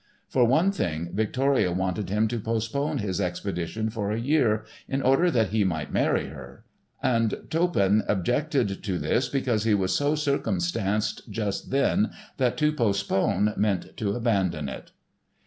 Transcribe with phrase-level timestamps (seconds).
[0.27, 5.29] For one thing, Victoria wanted him to postpone his expedition for a year, in order
[5.29, 6.65] that he might marry her,
[7.03, 13.53] and Toppan objected to this because he was so circumstanced just then that to postpone
[13.55, 14.89] meant to abandon it.